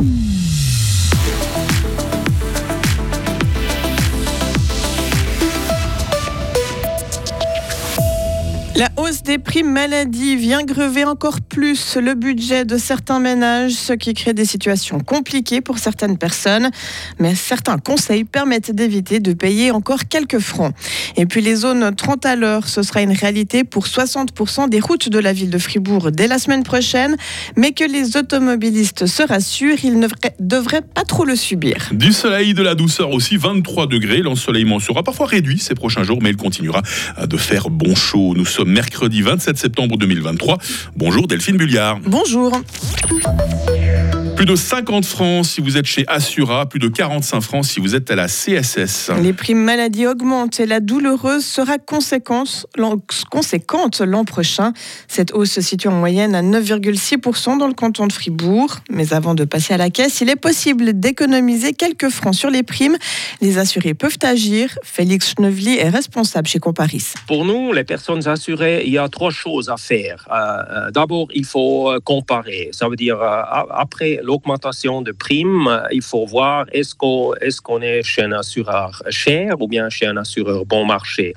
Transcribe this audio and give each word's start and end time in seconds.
Mm. 0.00 0.47
La 8.78 8.90
hausse 8.96 9.24
des 9.24 9.38
primes 9.38 9.72
maladie 9.72 10.36
vient 10.36 10.62
grever 10.62 11.04
encore 11.04 11.40
plus 11.40 11.96
le 11.96 12.14
budget 12.14 12.64
de 12.64 12.78
certains 12.78 13.18
ménages, 13.18 13.72
ce 13.72 13.92
qui 13.92 14.14
crée 14.14 14.34
des 14.34 14.44
situations 14.44 15.00
compliquées 15.00 15.60
pour 15.60 15.78
certaines 15.78 16.16
personnes. 16.16 16.70
Mais 17.18 17.34
certains 17.34 17.78
conseils 17.78 18.22
permettent 18.22 18.70
d'éviter 18.70 19.18
de 19.18 19.32
payer 19.32 19.72
encore 19.72 20.06
quelques 20.08 20.38
francs. 20.38 20.72
Et 21.16 21.26
puis 21.26 21.40
les 21.40 21.56
zones 21.56 21.92
30 21.92 22.24
à 22.24 22.36
l'heure, 22.36 22.68
ce 22.68 22.84
sera 22.84 23.02
une 23.02 23.10
réalité 23.10 23.64
pour 23.64 23.86
60% 23.86 24.68
des 24.68 24.78
routes 24.78 25.08
de 25.08 25.18
la 25.18 25.32
ville 25.32 25.50
de 25.50 25.58
Fribourg 25.58 26.12
dès 26.12 26.28
la 26.28 26.38
semaine 26.38 26.62
prochaine. 26.62 27.16
Mais 27.56 27.72
que 27.72 27.82
les 27.82 28.16
automobilistes 28.16 29.06
se 29.06 29.24
rassurent, 29.24 29.78
ils 29.82 29.98
ne 29.98 30.06
devraient 30.38 30.82
pas 30.82 31.02
trop 31.02 31.24
le 31.24 31.34
subir. 31.34 31.88
Du 31.90 32.12
soleil, 32.12 32.54
de 32.54 32.62
la 32.62 32.76
douceur 32.76 33.10
aussi, 33.10 33.38
23 33.38 33.88
degrés. 33.88 34.22
L'ensoleillement 34.22 34.78
sera 34.78 35.02
parfois 35.02 35.26
réduit 35.26 35.58
ces 35.58 35.74
prochains 35.74 36.04
jours, 36.04 36.18
mais 36.22 36.30
il 36.30 36.36
continuera 36.36 36.82
de 37.26 37.36
faire 37.36 37.70
bon 37.70 37.96
chaud. 37.96 38.34
Nous 38.36 38.44
sommes 38.44 38.67
mercredi 38.68 39.22
27 39.22 39.56
septembre 39.58 39.96
2023. 39.96 40.58
Bonjour 40.96 41.26
Delphine 41.26 41.56
Bulliard. 41.56 42.00
Bonjour. 42.06 42.52
Plus 44.38 44.46
de 44.46 44.54
50 44.54 45.04
francs 45.04 45.44
si 45.46 45.60
vous 45.60 45.76
êtes 45.76 45.86
chez 45.86 46.04
Assura, 46.06 46.66
plus 46.66 46.78
de 46.78 46.86
45 46.86 47.40
francs 47.40 47.64
si 47.64 47.80
vous 47.80 47.96
êtes 47.96 48.08
à 48.12 48.14
la 48.14 48.28
CSS. 48.28 49.10
Les 49.20 49.32
primes 49.32 49.58
maladie 49.64 50.06
augmentent 50.06 50.60
et 50.60 50.66
la 50.66 50.78
douloureuse 50.78 51.44
sera 51.44 51.76
conséquente 51.78 52.68
l'an 52.76 54.24
prochain. 54.24 54.72
Cette 55.08 55.34
hausse 55.34 55.50
se 55.50 55.60
situe 55.60 55.88
en 55.88 55.98
moyenne 55.98 56.36
à 56.36 56.42
9,6% 56.42 57.58
dans 57.58 57.66
le 57.66 57.72
canton 57.74 58.06
de 58.06 58.12
Fribourg. 58.12 58.76
Mais 58.90 59.12
avant 59.12 59.34
de 59.34 59.42
passer 59.42 59.74
à 59.74 59.76
la 59.76 59.90
caisse, 59.90 60.20
il 60.20 60.30
est 60.30 60.36
possible 60.36 60.92
d'économiser 60.92 61.72
quelques 61.72 62.08
francs 62.08 62.36
sur 62.36 62.50
les 62.50 62.62
primes. 62.62 62.96
Les 63.40 63.58
assurés 63.58 63.94
peuvent 63.94 64.18
agir. 64.22 64.78
Félix 64.84 65.34
Schnevely 65.34 65.78
est 65.78 65.88
responsable 65.88 66.46
chez 66.46 66.60
Comparis. 66.60 67.14
Pour 67.26 67.44
nous, 67.44 67.72
les 67.72 67.82
personnes 67.82 68.28
assurées, 68.28 68.84
il 68.86 68.92
y 68.92 68.98
a 68.98 69.08
trois 69.08 69.32
choses 69.32 69.68
à 69.68 69.76
faire. 69.76 70.28
Euh, 70.30 70.36
euh, 70.36 70.90
d'abord, 70.92 71.26
il 71.34 71.44
faut 71.44 71.90
euh, 71.90 71.98
comparer. 71.98 72.68
Ça 72.70 72.88
veut 72.88 72.94
dire, 72.94 73.20
après 73.20 74.20
l'augmentation 74.28 75.00
de 75.00 75.12
primes, 75.12 75.70
il 75.90 76.02
faut 76.02 76.26
voir 76.26 76.66
est-ce 76.72 76.94
qu'on 76.94 77.80
est, 77.80 78.02
chez 78.02 78.22
un 78.28 78.32
assureur 78.32 79.02
cher 79.08 79.48
ou 79.62 79.66
bien 79.74 79.88
chez 79.88 80.06
un 80.06 80.18
assureur 80.18 80.66
bon 80.66 80.84
marché. 80.84 81.34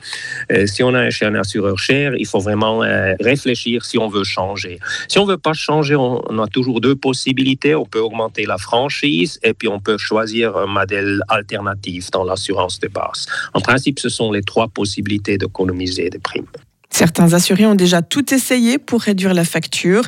Euh, 0.51 0.67
si 0.67 0.83
on 0.83 0.93
est 0.93 1.09
chez 1.09 1.25
un 1.25 1.35
assureur 1.35 1.77
cher, 1.79 2.07
il 2.23 2.27
faut 2.31 2.39
vraiment 2.39 2.83
euh, 2.83 3.13
réfléchir 3.21 3.85
si 3.85 3.97
on 3.97 4.09
veut 4.09 4.25
changer. 4.25 4.79
Si 5.07 5.17
on 5.19 5.25
veut 5.25 5.37
pas 5.37 5.53
changer, 5.53 5.95
on, 5.95 6.39
a 6.45 6.47
toujours 6.47 6.81
deux 6.81 6.97
possibilités. 7.09 7.73
On 7.75 7.85
peut 7.85 8.03
augmenter 8.07 8.45
la 8.45 8.57
franchise 8.57 9.39
et 9.41 9.53
puis 9.53 9.69
on 9.69 9.79
peut 9.79 9.97
choisir 9.97 10.57
un 10.57 10.69
modèle 10.79 11.21
alternatif 11.29 12.11
dans 12.11 12.25
l'assurance 12.25 12.79
de 12.79 12.89
base. 12.89 13.25
En 13.53 13.61
principe, 13.61 13.99
ce 13.99 14.09
sont 14.09 14.31
les 14.33 14.43
trois 14.51 14.67
possibilités 14.67 15.37
d'économiser 15.37 16.09
des 16.09 16.19
primes. 16.19 16.53
Certains 16.91 17.33
assurés 17.33 17.65
ont 17.65 17.75
déjà 17.75 18.01
tout 18.01 18.33
essayé 18.33 18.77
pour 18.77 19.01
réduire 19.01 19.33
la 19.33 19.45
facture. 19.45 20.03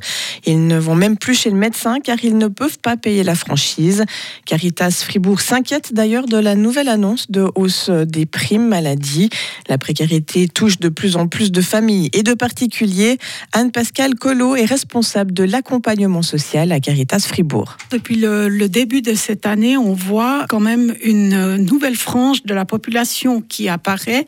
Ils 0.45 0.67
ne 0.67 0.78
vont 0.78 0.95
même 0.95 1.17
plus 1.17 1.34
chez 1.34 1.50
le 1.50 1.56
médecin 1.56 2.00
car 2.03 2.17
ils 2.23 2.38
ne 2.38 2.48
peuvent 2.48 2.80
pas 2.80 2.98
payer 2.98 3.23
la 3.23 3.36
franchise. 3.36 4.03
Caritas 4.45 5.04
Fribourg 5.04 5.42
s'inquiète 5.42 5.94
d'ailleurs 5.94 6.26
de 6.26 6.38
la 6.38 6.56
nouvelle 6.56 6.89
annonce 6.89 7.31
de 7.31 7.50
hausse 7.56 7.89
des 7.89 8.26
primes 8.26 8.67
maladie. 8.67 9.30
La 9.70 9.78
précarité 9.78 10.48
touche 10.48 10.80
de 10.80 10.89
plus 10.89 11.16
en 11.16 11.28
plus 11.28 11.52
de 11.52 11.61
familles 11.61 12.09
et 12.14 12.23
de 12.23 12.34
particuliers. 12.34 13.17
Anne-Pascale 13.54 14.16
Collot 14.16 14.56
est 14.56 14.66
responsable 14.66 15.34
de 15.34 15.44
l'accompagnement 15.44 16.22
social 16.22 16.72
à 16.72 16.80
Caritas 16.80 17.26
Fribourg. 17.28 17.78
Depuis 17.92 18.16
le, 18.16 18.50
le 18.50 18.67
début 18.67 19.02
de 19.02 19.14
cette 19.14 19.45
année, 19.45 19.78
on 19.78 19.94
voit 19.94 20.45
quand 20.50 20.59
même 20.59 20.94
une 21.04 21.56
nouvelle 21.58 21.95
frange 21.95 22.44
de 22.44 22.54
la 22.54 22.66
population 22.66 23.42
qui 23.42 23.70
apparaît, 23.70 24.26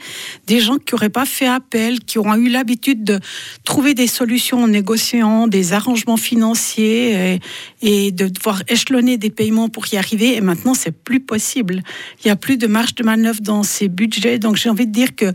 des 0.48 0.60
gens 0.60 0.78
qui 0.78 0.94
n'auraient 0.94 1.10
pas 1.10 1.26
fait 1.26 1.48
appel, 1.48 2.00
qui 2.00 2.18
auront 2.18 2.36
eu 2.36 2.45
l'habitude 2.50 3.04
de 3.04 3.20
trouver 3.64 3.94
des 3.94 4.08
solutions 4.08 4.64
en 4.64 4.68
négociant 4.68 5.48
des 5.48 5.74
arrangements 5.74 6.18
financiers 6.18 7.40
et, 7.82 8.12
de 8.12 8.28
devoir 8.28 8.62
échelonner 8.68 9.18
des 9.18 9.30
paiements 9.30 9.70
pour 9.70 9.86
y 9.92 9.98
arriver. 9.98 10.36
Et 10.36 10.42
maintenant, 10.42 10.74
c'est 10.74 10.92
plus 10.92 11.20
possible. 11.20 11.82
Il 12.20 12.28
n'y 12.28 12.32
a 12.32 12.36
plus 12.36 12.58
de 12.58 12.68
marge 12.68 12.96
de 12.96 13.04
manœuvre 13.04 13.42
dans 13.42 13.64
ces 13.64 13.88
budgets. 13.88 14.40
Donc, 14.40 14.56
j'ai 14.56 14.70
envie 14.70 14.88
de 14.88 14.92
dire 14.92 15.16
que 15.16 15.32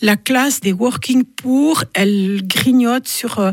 la 0.00 0.16
classe 0.16 0.60
des 0.60 0.72
working 0.72 1.24
poor, 1.24 1.84
elle 1.94 2.42
grignote 2.44 3.08
sur 3.08 3.38
euh, 3.38 3.52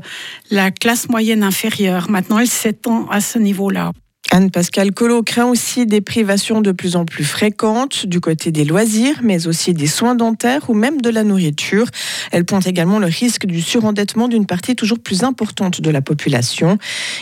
la 0.49 0.71
classe 0.71 1.09
moyenne 1.09 1.43
inférieure. 1.43 2.09
Maintenant, 2.09 2.39
elle 2.39 2.49
s'étend 2.49 3.07
à 3.09 3.21
ce 3.21 3.39
niveau-là. 3.39 3.91
Anne-Pascale 4.31 4.91
Collot 4.91 5.23
craint 5.23 5.47
aussi 5.47 5.87
des 5.87 6.01
privations 6.01 6.61
de 6.61 6.71
plus 6.71 6.95
en 6.95 7.05
plus 7.05 7.23
fréquentes 7.23 8.05
du 8.05 8.19
côté 8.19 8.51
des 8.51 8.63
loisirs, 8.63 9.19
mais 9.23 9.47
aussi 9.47 9.73
des 9.73 9.87
soins 9.87 10.13
dentaires 10.13 10.69
ou 10.69 10.75
même 10.75 11.01
de 11.01 11.09
la 11.09 11.23
nourriture. 11.23 11.87
Elle 12.31 12.45
pointe 12.45 12.67
également 12.67 12.99
le 12.99 13.07
risque 13.07 13.47
du 13.47 13.59
surendettement 13.59 14.27
d'une 14.27 14.45
partie 14.45 14.75
toujours 14.75 14.99
plus 14.99 15.23
importante 15.23 15.81
de 15.81 15.89
la 15.89 16.01
population. 16.01 16.77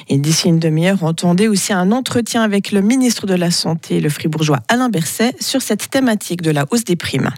Et 0.09 0.17
d'ici 0.17 0.49
une 0.49 0.59
demi-heure, 0.59 1.03
entendez 1.03 1.47
aussi 1.47 1.71
un 1.71 1.93
entretien 1.93 2.43
avec 2.43 2.71
le 2.71 2.81
ministre 2.81 3.25
de 3.25 3.35
la 3.35 3.51
Santé, 3.51 4.01
le 4.01 4.09
fribourgeois 4.09 4.59
Alain 4.67 4.89
Berset, 4.89 5.33
sur 5.39 5.61
cette 5.61 5.89
thématique 5.89 6.41
de 6.41 6.51
la 6.51 6.65
hausse 6.71 6.83
des 6.83 6.97
primes. 6.97 7.31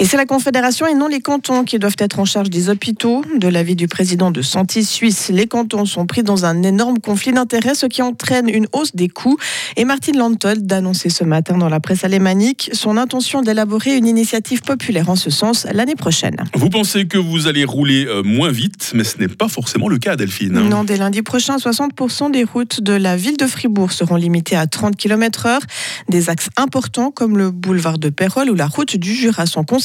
Et 0.00 0.06
c'est 0.06 0.16
la 0.16 0.26
Confédération 0.26 0.86
et 0.86 0.94
non 0.94 1.06
les 1.06 1.20
cantons 1.20 1.62
qui 1.62 1.78
doivent 1.78 1.94
être 1.98 2.18
en 2.18 2.24
charge 2.24 2.50
des 2.50 2.68
hôpitaux. 2.68 3.22
De 3.38 3.46
l'avis 3.46 3.76
du 3.76 3.86
président 3.86 4.32
de 4.32 4.42
Santé 4.42 4.82
Suisse, 4.82 5.30
les 5.32 5.46
cantons 5.46 5.84
sont 5.86 6.06
pris 6.06 6.24
dans 6.24 6.44
un 6.44 6.64
énorme 6.64 6.98
conflit 6.98 7.32
d'intérêts, 7.32 7.76
ce 7.76 7.86
qui 7.86 8.02
entraîne 8.02 8.48
une 8.48 8.66
hausse 8.72 8.96
des 8.96 9.08
coûts. 9.08 9.36
Et 9.76 9.84
Martine 9.84 10.18
Lantold 10.18 10.66
d'annoncer 10.66 11.10
ce 11.10 11.22
matin 11.22 11.58
dans 11.58 11.68
la 11.68 11.78
presse 11.78 12.02
alémanique 12.02 12.70
son 12.72 12.96
intention 12.96 13.42
d'élaborer 13.42 13.96
une 13.96 14.06
initiative 14.06 14.62
populaire 14.62 15.10
en 15.10 15.16
ce 15.16 15.30
sens 15.30 15.66
l'année 15.72 15.94
prochaine. 15.94 16.36
Vous 16.54 16.70
pensez 16.70 17.06
que 17.06 17.18
vous 17.18 17.46
allez 17.46 17.64
rouler 17.64 18.06
euh, 18.06 18.22
moins 18.24 18.50
vite, 18.50 18.90
mais 18.94 19.04
ce 19.04 19.18
n'est 19.18 19.28
pas 19.28 19.48
forcément 19.48 19.88
le 19.88 19.98
cas, 19.98 20.16
Delphine. 20.16 20.54
Non, 20.54 20.82
dès 20.82 20.96
lundi 20.96 21.22
prochain, 21.22 21.56
60% 21.56 22.32
des 22.32 22.42
routes 22.42 22.80
de 22.80 22.94
la 22.94 23.16
ville 23.16 23.36
de 23.36 23.46
Fribourg 23.46 23.92
seront 23.92 24.16
limitées 24.16 24.56
à 24.56 24.66
30 24.66 24.96
km/h. 24.96 25.60
Des 26.08 26.30
axes 26.30 26.48
importants 26.56 27.12
comme 27.12 27.38
le 27.38 27.52
boulevard 27.52 27.98
de 27.98 28.08
Pérol 28.08 28.50
ou 28.50 28.54
la 28.54 28.66
route 28.66 28.96
du 28.96 29.14
Jura 29.14 29.46
sont 29.46 29.62
concernés 29.62 29.83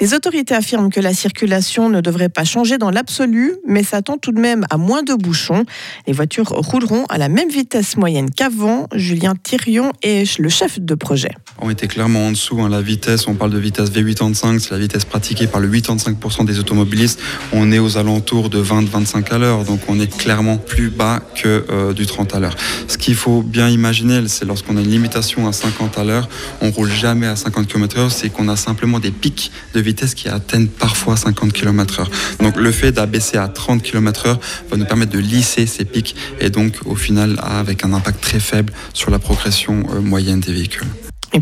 les 0.00 0.14
autorités 0.14 0.54
affirment 0.54 0.90
que 0.90 1.00
la 1.00 1.12
circulation 1.12 1.88
ne 1.88 2.00
devrait 2.00 2.28
pas 2.28 2.44
changer 2.44 2.78
dans 2.78 2.90
l'absolu, 2.90 3.54
mais 3.66 3.82
s'attend 3.82 4.18
tout 4.18 4.32
de 4.32 4.40
même 4.40 4.64
à 4.70 4.76
moins 4.76 5.02
de 5.02 5.14
bouchons. 5.14 5.64
Les 6.06 6.12
voitures 6.12 6.48
rouleront 6.48 7.04
à 7.08 7.18
la 7.18 7.28
même 7.28 7.48
vitesse 7.48 7.96
moyenne 7.96 8.30
qu'avant. 8.30 8.86
Julien 8.94 9.34
Thirion 9.42 9.92
est 10.02 10.38
le 10.38 10.48
chef 10.48 10.80
de 10.80 10.94
projet. 10.94 11.32
On 11.60 11.70
était 11.70 11.88
clairement 11.88 12.26
en 12.26 12.30
dessous. 12.30 12.60
Hein. 12.60 12.68
La 12.68 12.80
vitesse, 12.80 13.26
on 13.26 13.34
parle 13.34 13.50
de 13.50 13.58
vitesse 13.58 13.90
V85, 13.90 14.60
c'est 14.60 14.70
la 14.70 14.78
vitesse 14.78 15.04
pratiquée 15.04 15.46
par 15.46 15.60
le 15.60 15.68
85% 15.68 16.44
des 16.44 16.58
automobilistes. 16.58 17.20
On 17.52 17.72
est 17.72 17.78
aux 17.78 17.96
alentours 17.96 18.48
de 18.48 18.62
20-25 18.62 19.32
à 19.32 19.38
l'heure, 19.38 19.64
donc 19.64 19.80
on 19.88 19.98
est 19.98 20.14
clairement 20.14 20.56
plus 20.56 20.88
bas 20.88 21.20
que 21.34 21.64
euh, 21.70 21.92
du 21.92 22.06
30 22.06 22.34
à 22.34 22.40
l'heure. 22.40 22.56
Ce 22.86 22.96
qu'il 22.96 23.16
faut 23.16 23.42
bien 23.42 23.68
imaginer, 23.68 24.22
c'est 24.28 24.44
lorsqu'on 24.44 24.76
a 24.76 24.80
une 24.80 24.90
limitation 24.90 25.48
à 25.48 25.52
50 25.52 25.98
à 25.98 26.04
l'heure, 26.04 26.28
on 26.60 26.70
roule 26.70 26.90
jamais 26.90 27.26
à 27.26 27.34
50 27.34 27.66
km/h, 27.66 28.10
c'est 28.10 28.30
qu'on 28.30 28.48
a 28.48 28.56
simplement 28.56 29.00
des 29.00 29.10
pics 29.10 29.50
de 29.74 29.80
vitesse 29.80 30.14
qui 30.14 30.28
atteignent 30.28 30.68
parfois 30.68 31.16
50 31.16 31.52
km/h. 31.52 32.06
Donc 32.42 32.56
le 32.56 32.70
fait 32.70 32.92
d'abaisser 32.92 33.36
à 33.36 33.48
30 33.48 33.82
km/h 33.82 34.38
va 34.70 34.76
nous 34.76 34.86
permettre 34.86 35.12
de 35.12 35.18
lisser 35.18 35.66
ces 35.66 35.84
pics 35.84 36.14
et 36.40 36.50
donc 36.50 36.74
au 36.84 36.94
final 36.94 37.40
avec 37.42 37.84
un 37.84 37.92
impact 37.92 38.20
très 38.20 38.40
faible 38.40 38.72
sur 38.94 39.10
la 39.10 39.18
progression 39.18 39.84
euh, 39.92 40.00
moyenne 40.00 40.40
des 40.40 40.52
véhicules. 40.52 40.86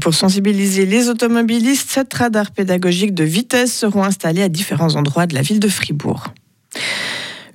Pour 0.01 0.15
sensibiliser 0.15 0.87
les 0.87 1.09
automobilistes, 1.09 1.91
sept 1.91 2.13
radars 2.15 2.51
pédagogiques 2.51 3.15
de 3.15 3.25
vitesse 3.25 3.73
seront 3.73 4.05
installés 4.05 4.43
à 4.43 4.49
différents 4.49 4.95
endroits 4.95 5.27
de 5.27 5.35
la 5.35 5.43
ville 5.43 5.61
de 5.61 5.69
Fribourg. 5.69 6.33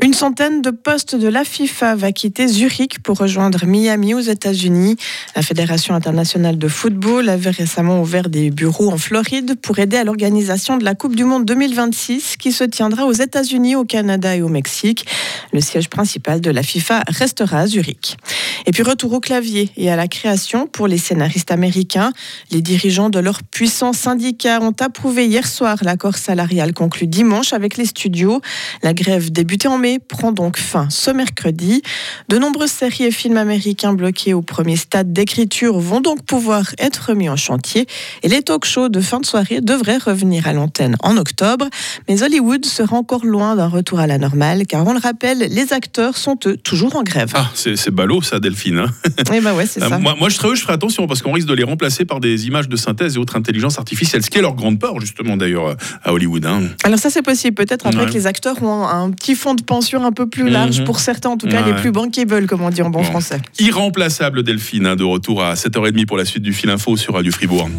Une 0.03 0.15
centaine 0.15 0.63
de 0.63 0.71
postes 0.71 1.15
de 1.15 1.27
la 1.27 1.43
FIFA 1.43 1.93
va 1.93 2.11
quitter 2.11 2.47
Zurich 2.47 3.03
pour 3.03 3.19
rejoindre 3.19 3.67
Miami 3.67 4.15
aux 4.15 4.19
États-Unis. 4.19 4.95
La 5.35 5.43
Fédération 5.43 5.93
internationale 5.93 6.57
de 6.57 6.67
football 6.67 7.29
avait 7.29 7.51
récemment 7.51 8.01
ouvert 8.01 8.27
des 8.27 8.49
bureaux 8.49 8.89
en 8.89 8.97
Floride 8.97 9.59
pour 9.61 9.77
aider 9.77 9.97
à 9.97 10.03
l'organisation 10.03 10.77
de 10.77 10.83
la 10.83 10.95
Coupe 10.95 11.15
du 11.15 11.23
Monde 11.23 11.45
2026 11.45 12.37
qui 12.37 12.51
se 12.51 12.63
tiendra 12.63 13.05
aux 13.05 13.11
États-Unis, 13.11 13.75
au 13.75 13.85
Canada 13.85 14.35
et 14.35 14.41
au 14.41 14.47
Mexique. 14.47 15.05
Le 15.53 15.61
siège 15.61 15.87
principal 15.87 16.41
de 16.41 16.49
la 16.49 16.63
FIFA 16.63 17.03
restera 17.07 17.59
à 17.59 17.67
Zurich. 17.67 18.17
Et 18.65 18.71
puis 18.71 18.81
retour 18.81 19.13
au 19.13 19.19
clavier 19.19 19.69
et 19.77 19.91
à 19.91 19.95
la 19.95 20.07
création 20.07 20.65
pour 20.65 20.87
les 20.87 20.97
scénaristes 20.97 21.51
américains. 21.51 22.11
Les 22.49 22.63
dirigeants 22.63 23.11
de 23.11 23.19
leur 23.19 23.43
puissants 23.43 23.93
syndicats 23.93 24.61
ont 24.61 24.75
approuvé 24.79 25.27
hier 25.27 25.47
soir 25.47 25.77
l'accord 25.83 26.17
salarial 26.17 26.73
conclu 26.73 27.05
dimanche 27.05 27.53
avec 27.53 27.77
les 27.77 27.85
studios. 27.85 28.41
La 28.81 28.95
grève 28.95 29.31
débutait 29.31 29.67
en 29.67 29.77
mai 29.77 29.90
prend 29.99 30.31
donc 30.31 30.57
fin 30.57 30.89
ce 30.89 31.11
mercredi. 31.11 31.81
De 32.29 32.37
nombreuses 32.37 32.71
séries 32.71 33.05
et 33.05 33.11
films 33.11 33.37
américains 33.37 33.93
bloqués 33.93 34.33
au 34.33 34.41
premier 34.41 34.75
stade 34.75 35.13
d'écriture 35.13 35.79
vont 35.79 36.01
donc 36.01 36.23
pouvoir 36.25 36.63
être 36.77 37.13
mis 37.13 37.29
en 37.29 37.35
chantier 37.35 37.85
et 38.23 38.27
les 38.27 38.41
talk 38.41 38.65
shows 38.65 38.89
de 38.89 39.01
fin 39.01 39.19
de 39.19 39.25
soirée 39.25 39.61
devraient 39.61 39.97
revenir 39.97 40.47
à 40.47 40.53
l'antenne 40.53 40.95
en 41.01 41.17
octobre. 41.17 41.67
Mais 42.07 42.23
Hollywood 42.23 42.65
sera 42.65 42.95
encore 42.95 43.25
loin 43.25 43.55
d'un 43.55 43.67
retour 43.67 43.99
à 43.99 44.07
la 44.07 44.17
normale 44.17 44.65
car 44.67 44.85
on 44.87 44.93
le 44.93 44.99
rappelle, 44.99 45.39
les 45.39 45.73
acteurs 45.73 46.17
sont 46.17 46.37
eux 46.45 46.57
toujours 46.57 46.95
en 46.95 47.03
grève. 47.03 47.31
Ah, 47.35 47.49
c'est 47.55 47.89
ballot 47.91 48.21
ça, 48.21 48.39
Delphine. 48.39 48.79
Hein. 48.79 48.87
Eh 49.33 49.39
ben 49.41 49.53
ouais, 49.53 49.65
c'est 49.65 49.81
Euh, 49.83 49.89
ça. 49.89 49.97
Moi, 49.99 50.15
moi, 50.19 50.29
je 50.29 50.35
serais 50.35 50.49
eux, 50.49 50.55
je 50.55 50.61
ferais 50.61 50.73
attention 50.73 51.07
parce 51.07 51.21
qu'on 51.21 51.31
risque 51.31 51.47
de 51.47 51.53
les 51.53 51.63
remplacer 51.63 52.05
par 52.05 52.19
des 52.19 52.47
images 52.47 52.67
de 52.69 52.75
synthèse 52.75 53.15
et 53.15 53.19
autres 53.19 53.35
intelligences 53.35 53.77
artificielles, 53.79 54.23
ce 54.23 54.29
qui 54.29 54.37
est 54.37 54.41
leur 54.41 54.55
grande 54.55 54.79
peur, 54.79 54.99
justement, 54.99 55.37
d'ailleurs, 55.37 55.67
euh, 55.67 55.75
à 56.03 56.13
Hollywood. 56.13 56.45
hein. 56.45 56.61
Alors 56.83 56.99
ça 56.99 57.09
c'est 57.09 57.21
possible, 57.21 57.55
peut-être 57.55 57.87
après 57.87 58.01
Ouais. 58.01 58.07
que 58.07 58.13
les 58.13 58.27
acteurs 58.27 58.61
ont 58.63 58.87
un, 58.87 59.03
un 59.05 59.11
petit 59.11 59.35
fonds 59.35 59.53
de 59.53 59.61
un 60.03 60.11
peu 60.11 60.27
plus 60.27 60.49
large 60.49 60.79
Mhm. 60.79 60.85
pour 60.85 60.99
certains, 60.99 61.29
en 61.29 61.37
tout 61.37 61.47
cas 61.47 61.63
Ouais. 61.63 61.73
les 61.73 61.79
plus 61.81 61.91
bankable 61.91 62.45
comme 62.47 62.61
on 62.61 62.69
dit 62.69 62.81
en 62.81 62.89
bon 62.89 62.99
Bon. 62.99 63.03
français. 63.05 63.41
Irremplaçable 63.59 64.43
Delphine, 64.43 64.85
hein, 64.85 64.95
de 64.95 65.03
retour 65.03 65.43
à 65.43 65.55
7h30 65.55 66.05
pour 66.05 66.17
la 66.17 66.25
suite 66.25 66.43
du 66.43 66.53
fil 66.53 66.69
info 66.69 66.95
sur 66.97 67.13
Radio 67.15 67.31
Fribourg. 67.31 67.69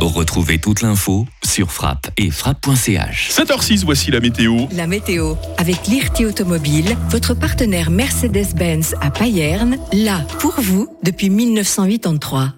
Retrouvez 0.00 0.58
toute 0.58 0.82
l'info 0.82 1.26
sur 1.44 1.70
frappe 1.72 2.08
et 2.18 2.30
frappe.ch. 2.30 3.30
7h06, 3.30 3.84
voici 3.84 4.10
la 4.10 4.20
météo. 4.20 4.66
La 4.72 4.86
météo 4.86 5.34
avec 5.56 5.86
Lirti 5.86 6.26
Automobile, 6.26 6.96
votre 7.10 7.32
partenaire 7.34 7.90
Mercedes-Benz 7.90 8.94
à 9.00 9.10
Payerne, 9.10 9.76
là 9.92 10.20
pour 10.40 10.54
vous 10.60 10.88
depuis 11.02 11.30
1983. 11.30 12.52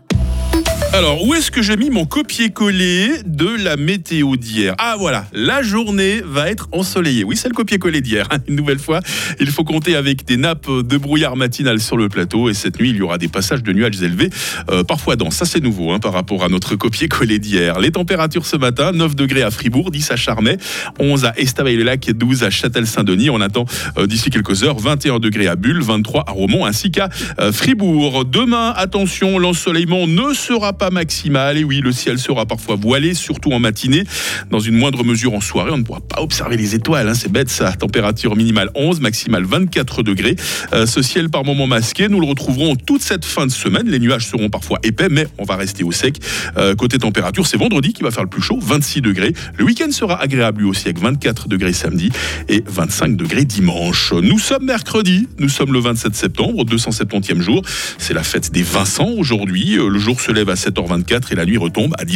Alors, 0.92 1.22
où 1.26 1.34
est-ce 1.34 1.50
que 1.50 1.60
j'ai 1.60 1.76
mis 1.76 1.90
mon 1.90 2.06
copier-coller 2.06 3.08
de 3.26 3.48
la 3.62 3.76
météo 3.76 4.36
d'hier? 4.36 4.74
Ah 4.78 4.96
voilà, 4.98 5.26
la 5.34 5.62
journée 5.62 6.22
va 6.24 6.48
être 6.50 6.68
ensoleillée. 6.72 7.22
Oui, 7.22 7.36
c'est 7.36 7.48
le 7.48 7.54
copier-coller 7.54 8.00
d'hier. 8.00 8.26
hein. 8.30 8.38
Une 8.48 8.56
nouvelle 8.56 8.78
fois, 8.78 9.00
il 9.38 9.48
faut 9.48 9.62
compter 9.64 9.94
avec 9.94 10.24
des 10.24 10.38
nappes 10.38 10.70
de 10.70 10.96
brouillard 10.96 11.36
matinal 11.36 11.80
sur 11.80 11.98
le 11.98 12.08
plateau. 12.08 12.48
Et 12.48 12.54
cette 12.54 12.80
nuit, 12.80 12.90
il 12.90 12.96
y 12.96 13.02
aura 13.02 13.18
des 13.18 13.28
passages 13.28 13.62
de 13.62 13.72
nuages 13.74 14.00
élevés, 14.02 14.30
euh, 14.70 14.84
parfois 14.84 15.16
denses. 15.16 15.34
Ça, 15.36 15.44
c'est 15.44 15.62
nouveau 15.62 15.90
hein, 15.92 15.98
par 15.98 16.14
rapport 16.14 16.42
à 16.44 16.48
notre 16.48 16.76
copier-coller 16.76 17.38
d'hier. 17.40 17.78
Les 17.78 17.90
températures 17.90 18.46
ce 18.46 18.56
matin, 18.56 18.92
9 18.92 19.14
degrés 19.16 19.42
à 19.42 19.50
Fribourg, 19.50 19.90
10 19.90 20.12
à 20.12 20.16
Charmey, 20.16 20.56
11 20.98 21.26
à 21.26 21.34
Estavayer-le-Lac 21.36 22.08
et 22.08 22.14
12 22.14 22.42
à 22.42 22.48
Châtel-Saint-Denis. 22.48 23.28
On 23.28 23.42
attend 23.42 23.66
euh, 23.98 24.06
d'ici 24.06 24.30
quelques 24.30 24.62
heures 24.62 24.78
21 24.78 25.18
degrés 25.18 25.46
à 25.48 25.56
Bulle, 25.56 25.82
23 25.82 26.24
à 26.26 26.30
Romont 26.32 26.64
ainsi 26.64 26.90
qu'à 26.90 27.10
euh, 27.38 27.52
Fribourg. 27.52 28.24
Demain, 28.24 28.72
attention, 28.74 29.38
l'ensoleillement 29.38 30.06
ne 30.06 30.32
sera 30.32 30.65
pas 30.72 30.90
maximal. 30.90 31.56
Et 31.58 31.64
oui, 31.64 31.80
le 31.80 31.92
ciel 31.92 32.18
sera 32.18 32.46
parfois 32.46 32.76
voilé, 32.76 33.14
surtout 33.14 33.52
en 33.52 33.58
matinée. 33.58 34.04
Dans 34.50 34.60
une 34.60 34.76
moindre 34.76 35.04
mesure 35.04 35.34
en 35.34 35.40
soirée, 35.40 35.70
on 35.72 35.78
ne 35.78 35.82
pourra 35.82 36.00
pas 36.00 36.20
observer 36.22 36.56
les 36.56 36.74
étoiles. 36.74 37.08
hein, 37.08 37.14
c'est 37.14 37.30
bête 37.30 37.48
ça. 37.48 37.72
Température 37.72 38.36
minimale 38.36 38.70
11, 38.74 39.00
maximale 39.00 39.44
24 39.44 40.02
degrés. 40.02 40.36
Euh, 40.72 40.86
ce 40.86 41.02
ciel 41.02 41.28
par 41.30 41.44
moments 41.44 41.66
masqué, 41.66 42.08
nous 42.08 42.20
le 42.20 42.26
retrouverons 42.26 42.76
toute 42.76 43.02
cette 43.02 43.24
fin 43.24 43.46
de 43.46 43.52
semaine. 43.52 43.88
Les 43.88 43.98
nuages 43.98 44.26
seront 44.26 44.48
parfois 44.48 44.78
épais, 44.82 45.08
mais 45.10 45.26
on 45.38 45.44
va 45.44 45.56
rester 45.56 45.84
au 45.84 45.92
sec. 45.92 46.16
Euh, 46.56 46.74
côté 46.74 46.98
température, 46.98 47.46
c'est 47.46 47.56
vendredi 47.56 47.92
qui 47.92 48.02
va 48.02 48.10
faire 48.10 48.22
le 48.24 48.28
plus 48.30 48.42
chaud, 48.42 48.58
26 48.60 49.00
degrés. 49.00 49.32
Le 49.56 49.64
week-end 49.64 49.90
sera 49.90 50.20
agréable 50.20 50.62
lui 50.62 50.68
aussi 50.68 50.86
avec 50.86 50.98
24 50.98 51.48
degrés 51.48 51.72
samedi 51.72 52.10
et 52.48 52.62
25 52.66 53.16
degrés 53.16 53.44
dimanche. 53.44 54.12
Nous 54.12 54.38
sommes 54.38 54.64
mercredi, 54.64 55.28
nous 55.38 55.48
sommes 55.48 55.72
le 55.72 55.80
27 55.80 56.14
septembre, 56.14 56.64
270e 56.64 57.40
jour. 57.40 57.62
C'est 57.98 58.14
la 58.14 58.22
fête 58.22 58.50
des 58.52 58.62
Vincent 58.62 59.08
aujourd'hui. 59.16 59.78
Euh, 59.78 59.88
Le 59.88 59.98
jour 59.98 60.20
se 60.20 60.32
lève 60.32 60.48
à 60.56 60.70
7h24 60.70 61.32
et 61.32 61.34
la 61.34 61.44
nuit 61.44 61.58
retombe 61.58 61.94
à 61.98 62.04
19h. 62.04 62.14